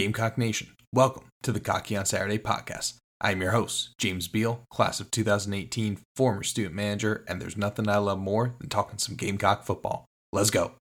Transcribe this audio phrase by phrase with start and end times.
[0.00, 2.94] Gamecock Nation, welcome to the Cocky on Saturday podcast.
[3.20, 7.98] I'm your host, James Beal, class of 2018, former student manager, and there's nothing I
[7.98, 10.06] love more than talking some Gamecock football.
[10.32, 10.72] Let's go.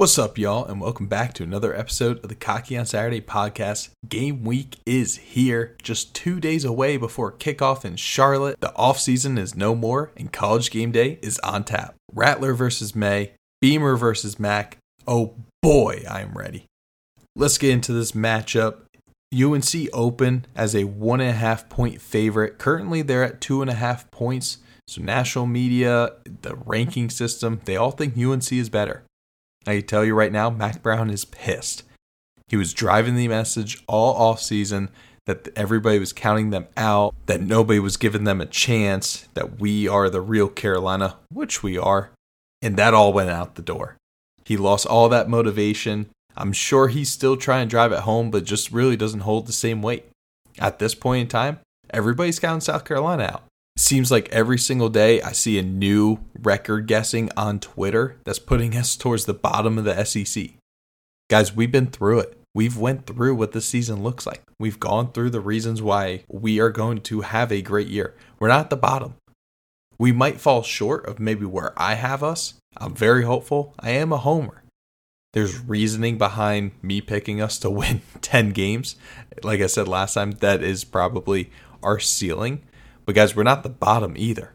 [0.00, 3.90] What's up, y'all, and welcome back to another episode of the Cocky on Saturday podcast.
[4.08, 8.58] Game week is here, just two days away before kickoff in Charlotte.
[8.60, 11.96] The offseason is no more, and college game day is on tap.
[12.14, 14.78] Rattler versus Maye, Beamer versus Mack.
[15.06, 16.64] Oh boy, I'm ready.
[17.36, 18.84] Let's get into this matchup.
[19.34, 22.56] UNC open as a one and a half point favorite.
[22.56, 24.60] Currently, they're at two and a half points.
[24.88, 29.04] So, national media, the ranking system, they all think UNC is better.
[29.66, 31.82] I can tell you right now, Mack Brown is pissed.
[32.48, 34.90] He was driving the message all off season
[35.26, 39.86] that everybody was counting them out, that nobody was giving them a chance, that we
[39.86, 42.10] are the real Carolina, which we are.
[42.62, 43.96] And that all went out the door.
[44.44, 46.06] He lost all that motivation.
[46.36, 49.52] I'm sure he's still trying to drive it home, but just really doesn't hold the
[49.52, 50.06] same weight.
[50.58, 53.44] At this point in time, everybody's counting South Carolina out
[53.76, 58.76] seems like every single day I see a new record guessing on Twitter that's putting
[58.76, 60.50] us towards the bottom of the SEC.
[61.28, 62.36] Guys, we've been through it.
[62.54, 64.42] We've went through what the season looks like.
[64.58, 68.14] We've gone through the reasons why we are going to have a great year.
[68.40, 69.14] We're not at the bottom.
[69.98, 72.54] We might fall short of maybe where I have us.
[72.76, 73.74] I'm very hopeful.
[73.78, 74.64] I am a homer.
[75.32, 78.96] There's reasoning behind me picking us to win 10 games.
[79.44, 81.50] Like I said last time, that is probably
[81.82, 82.62] our ceiling.
[83.10, 84.52] But guys, we're not the bottom either.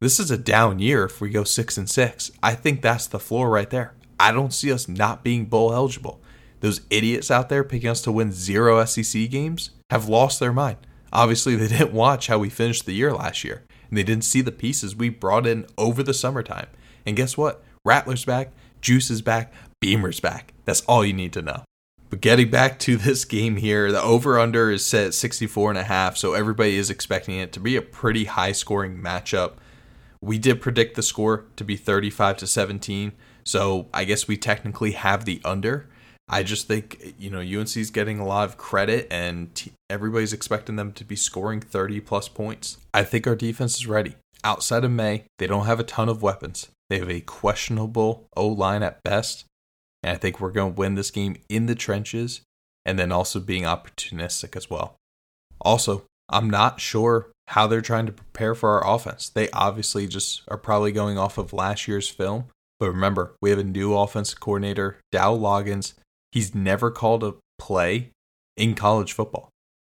[0.00, 2.32] This is a down year if we go 6 and 6.
[2.42, 3.94] I think that's the floor right there.
[4.18, 6.20] I don't see us not being bowl eligible.
[6.58, 10.78] Those idiots out there picking us to win zero SEC games have lost their mind.
[11.12, 14.40] Obviously, they didn't watch how we finished the year last year, and they didn't see
[14.40, 16.66] the pieces we brought in over the summertime.
[17.06, 17.62] And guess what?
[17.84, 20.52] Rattler's back, Juice is back, Beamer's back.
[20.64, 21.62] That's all you need to know.
[22.14, 25.78] But getting back to this game here, the over under is set at 64 and
[25.80, 29.54] a half, so everybody is expecting it to be a pretty high scoring matchup.
[30.22, 33.10] We did predict the score to be 35 to 17,
[33.42, 35.88] so I guess we technically have the under.
[36.28, 40.32] I just think, you know, UNC is getting a lot of credit and t- everybody's
[40.32, 42.78] expecting them to be scoring 30 plus points.
[42.94, 44.14] I think our defense is ready.
[44.44, 46.68] Outside of Maye, they don't have a ton of weapons.
[46.88, 49.46] They have a questionable O line at best.
[50.04, 52.42] And I think we're going to win this game in the trenches
[52.84, 54.96] and then also being opportunistic as well.
[55.62, 59.30] Also, I'm not sure how they're trying to prepare for our offense.
[59.30, 62.44] They obviously just are probably going off of last year's film.
[62.78, 65.94] But remember, we have a new offensive coordinator, Dow Loggains.
[66.32, 68.10] He's never called a play
[68.58, 69.48] in college football.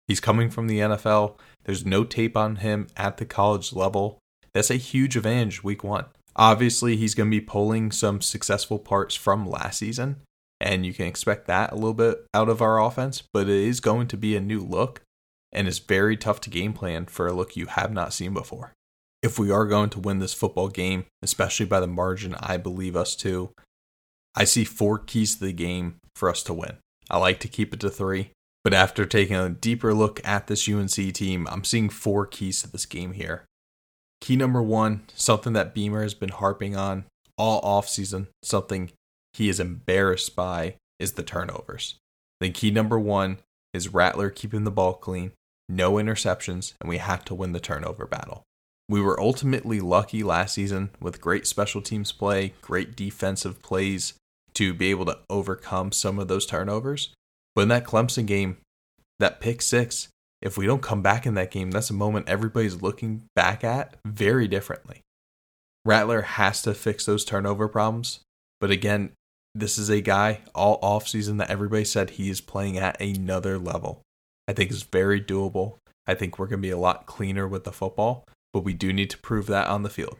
[0.06, 1.34] He's coming from the NFL.
[1.64, 4.18] There's no tape on him at the college level.
[4.54, 6.06] That's a huge advantage week one.
[6.38, 10.20] Obviously, he's going to be pulling some successful parts from last season,
[10.60, 13.80] and you can expect that a little bit out of our offense, but it is
[13.80, 15.02] going to be a new look,
[15.52, 18.72] and it's very tough to game plan for a look you have not seen before.
[19.20, 22.94] If we are going to win this football game, especially by the margin I believe
[22.94, 23.50] us to,
[24.36, 26.76] I see four keys to the game for us to win.
[27.10, 28.30] I like to keep it to three,
[28.62, 32.70] but after taking a deeper look at this UNC team, I'm seeing four keys to
[32.70, 33.44] this game here.
[34.20, 37.04] Key number one, something that Beamer has been harping on
[37.36, 38.90] all offseason, something
[39.32, 41.96] he is embarrassed by, is the turnovers.
[42.40, 43.38] Then key number one
[43.72, 45.32] is Rattler keeping the ball clean,
[45.68, 48.42] no interceptions, and we have to win the turnover battle.
[48.88, 54.14] We were ultimately lucky last season with great special teams play, great defensive plays
[54.54, 57.12] to be able to overcome some of those turnovers.
[57.54, 58.56] But in that Clemson game,
[59.18, 60.08] that pick six,
[60.40, 63.96] if we don't come back in that game, that's a moment everybody's looking back at
[64.06, 65.02] very differently.
[65.84, 68.20] Rattler has to fix those turnover problems.
[68.60, 69.12] But again,
[69.54, 74.02] this is a guy all offseason that everybody said he is playing at another level.
[74.46, 75.76] I think is very doable.
[76.06, 78.92] I think we're going to be a lot cleaner with the football, but we do
[78.92, 80.18] need to prove that on the field.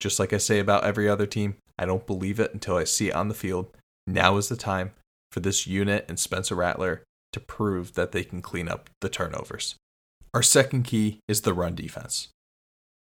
[0.00, 3.08] Just like I say about every other team, I don't believe it until I see
[3.08, 3.74] it on the field.
[4.06, 4.92] Now is the time
[5.32, 7.02] for this unit and Spencer Rattler
[7.36, 9.74] to prove that they can clean up the turnovers.
[10.32, 12.28] Our second key is the run defense.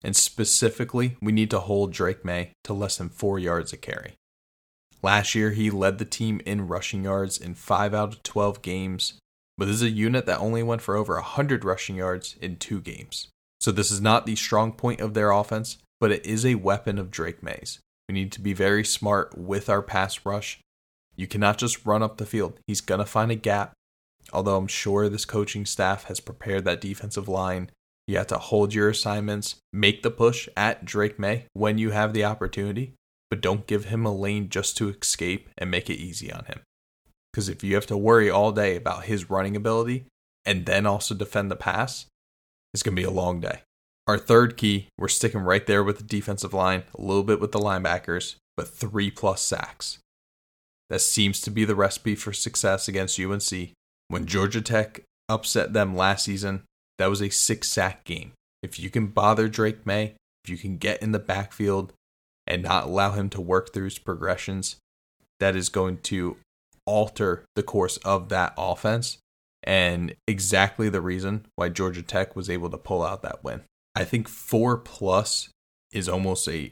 [0.04, 4.14] And specifically, we need to hold Drake Maye to less than four yards a carry.
[5.02, 9.14] Last year, he led the team in rushing yards in 5 out of 12 games,
[9.58, 12.80] but this is a unit that only went for over 100 rushing yards in two
[12.80, 13.26] games.
[13.60, 16.96] So, this is not the strong point of their offense, but it is a weapon
[16.96, 17.80] of Drake Maye's.
[18.08, 20.60] We need to be very smart with our pass rush.
[21.16, 22.60] You cannot just run up the field.
[22.68, 23.72] He's going to find a gap
[24.32, 27.70] although I'm sure this coaching staff has prepared that defensive line.
[28.06, 32.12] You have to hold your assignments, make the push at Drake Maye when you have
[32.12, 32.94] the opportunity,
[33.30, 36.60] but don't give him a lane just to escape and make it easy on him.
[37.32, 40.04] Because if you have to worry all day about his running ability
[40.44, 42.06] and then also defend the pass,
[42.74, 43.60] it's going to be a long day.
[44.06, 47.52] Our third key, we're sticking right there with the defensive line, a little bit with
[47.52, 49.98] the linebackers, but three plus sacks.
[50.90, 53.72] That seems to be the recipe for success against UNC.
[54.12, 55.00] When Georgia Tech
[55.30, 56.64] upset them last season,
[56.98, 58.32] that was a six sack game.
[58.62, 61.94] If you can bother Drake Maye, if you can get in the backfield
[62.46, 64.76] and not allow him to work through his progressions,
[65.40, 66.36] that is going to
[66.84, 69.16] alter the course of that offense
[69.62, 73.62] and exactly the reason why Georgia Tech was able to pull out that win.
[73.94, 75.48] I think 4 plus
[75.90, 76.70] is almost a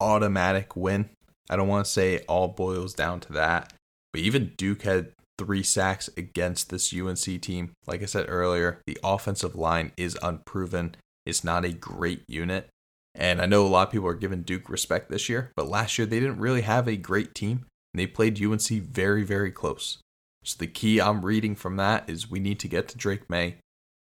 [0.00, 1.10] automatic win.
[1.50, 3.72] I don't want to say all boils down to that,
[4.12, 7.72] but even Duke had three sacks against this UNC team.
[7.86, 10.96] Like I said earlier, the offensive line is unproven.
[11.24, 12.68] It's not a great unit.
[13.14, 15.98] And I know a lot of people are giving Duke respect this year, but last
[15.98, 17.66] year they didn't really have a great team.
[17.92, 19.98] And they played UNC very, very close.
[20.44, 23.56] So the key I'm reading from that is we need to get to Drake Maye,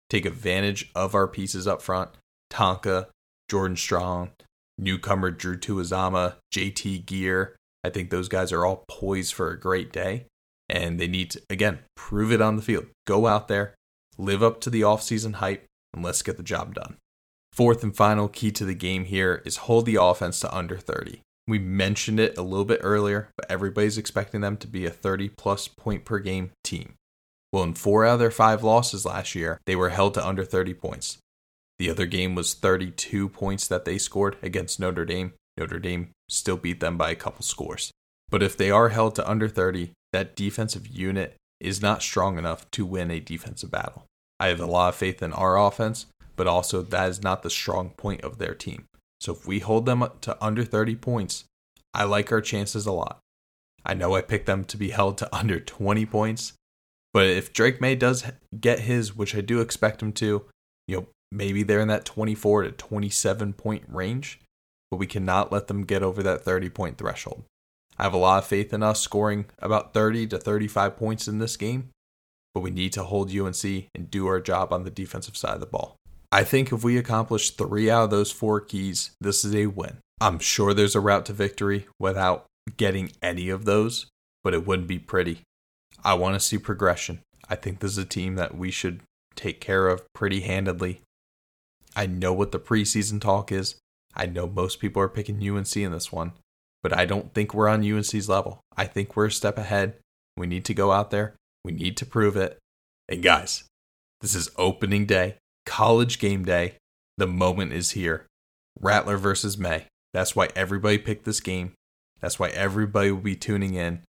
[0.09, 2.11] take advantage of our pieces up front.
[2.51, 3.07] Tonka,
[3.49, 4.31] Jordan Strong,
[4.77, 7.55] newcomer Drew Tuazama, JT Gear.
[7.83, 10.25] I think those guys are all poised for a great day.
[10.69, 12.87] And they need to, again, prove it on the field.
[13.05, 13.75] Go out there,
[14.17, 16.97] live up to the offseason hype, and let's get the job done.
[17.51, 21.21] Fourth and final key to the game here is hold the offense to under 30.
[21.47, 25.29] We mentioned it a little bit earlier, but everybody's expecting them to be a 30
[25.29, 26.93] plus point per game team.
[27.51, 30.43] Well, in four out of their five losses last year, they were held to under
[30.43, 31.19] 30 points.
[31.77, 35.33] The other game was 32 points that they scored against Notre Dame.
[35.57, 37.91] Notre Dame still beat them by a couple scores.
[38.29, 42.69] But if they are held to under 30, that defensive unit is not strong enough
[42.71, 44.05] to win a defensive battle.
[44.39, 46.05] I have a lot of faith in our offense,
[46.35, 48.85] but also that is not the strong point of their team.
[49.19, 51.45] So if we hold them to under 30 points,
[51.93, 53.19] I like our chances a lot.
[53.85, 56.53] I know I picked them to be held to under 20 points,
[57.13, 58.25] but if Drake Maye does
[58.59, 60.45] get his, which I do expect him to,
[60.87, 64.39] you know, maybe they're in that 24 to 27 point range,
[64.91, 67.43] but we cannot let them get over that 30 point threshold.
[68.03, 71.39] I have a lot of faith in us scoring about 30 to 35 points in
[71.39, 71.91] this game,
[72.53, 75.61] but we need to hold UNC and do our job on the defensive side of
[75.61, 75.95] the ball.
[76.29, 79.99] I think if we accomplish three out of those four keys, this is a win.
[80.19, 82.43] I'm sure there's a route to victory without
[82.75, 84.07] getting any of those,
[84.43, 85.39] but it wouldn't be pretty.
[86.03, 87.21] I want to see progression.
[87.47, 88.99] I think this is a team that we should
[89.33, 90.99] take care of pretty handedly.
[91.95, 93.75] I know what the preseason talk is.
[94.13, 96.33] I know most people are picking UNC in this one,
[96.83, 98.59] but I don't think we're on UNC's level.
[98.77, 99.95] I think we're a step ahead.
[100.37, 101.35] We need to go out there.
[101.63, 102.59] We need to prove it.
[103.09, 103.63] And guys,
[104.21, 106.75] this is opening day college game day.
[107.17, 108.25] The moment is here.
[108.79, 109.87] Rattler versus Maye.
[110.13, 111.73] That's why everybody picked this game.
[112.21, 114.01] That's why everybody will be tuning in.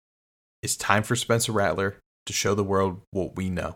[0.62, 3.76] It's time for Spencer Rattler to show the world what we know.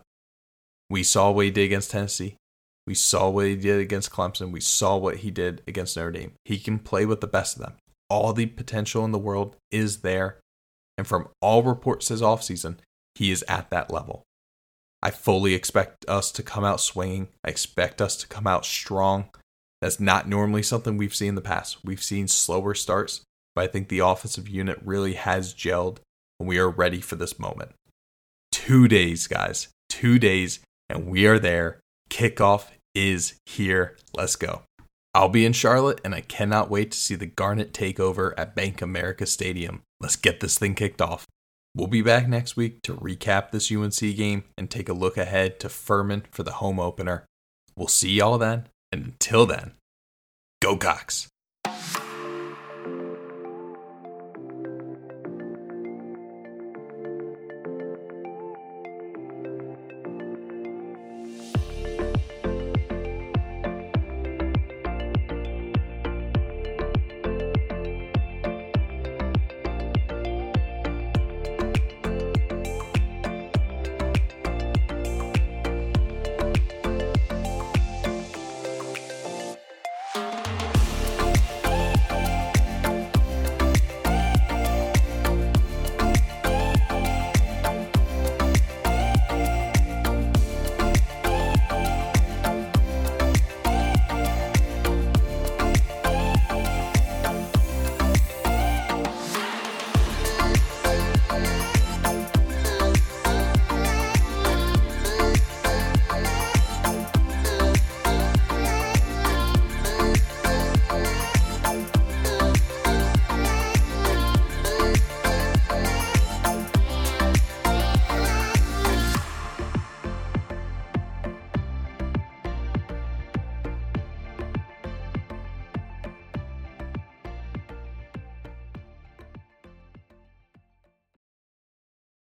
[0.89, 2.37] We saw what he did against Tennessee.
[2.85, 4.51] We saw what he did against Clemson.
[4.51, 6.31] We saw what he did against Notre Dame.
[6.45, 7.73] He can play with the best of them.
[8.09, 10.39] All the potential in the world is there.
[10.97, 12.77] And from all reports this offseason,
[13.15, 14.23] he is at that level.
[15.01, 17.27] I fully expect us to come out swinging.
[17.43, 19.29] I expect us to come out strong.
[19.81, 21.77] That's not normally something we've seen in the past.
[21.83, 23.21] We've seen slower starts,
[23.53, 25.97] but I think the offensive unit really has gelled
[26.39, 27.71] and we are ready for this moment.
[28.51, 29.69] Two days, guys.
[29.89, 30.59] Two days,
[30.89, 31.79] and we are there.
[32.09, 33.95] Kickoff is here.
[34.15, 34.63] Let's go.
[35.17, 38.83] I'll be in Charlotte, and I cannot wait to see the Garnet takeover at Bank
[38.83, 39.81] America Stadium.
[39.99, 41.25] Let's get this thing kicked off.
[41.75, 45.59] We'll be back next week to recap this UNC game and take a look ahead
[45.61, 47.25] to Furman for the home opener.
[47.75, 49.71] We'll see y'all then, and until then,
[50.61, 51.29] go Cocks!